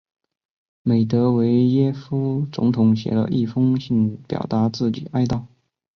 [0.81, 5.45] 美的维耶夫总统写了一封信表达自己的哀悼。